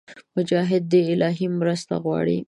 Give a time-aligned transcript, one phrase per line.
[0.37, 2.37] مجاهد د الهي مرسته غواړي.